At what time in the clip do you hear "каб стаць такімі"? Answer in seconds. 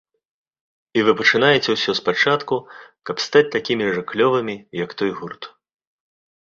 3.11-3.93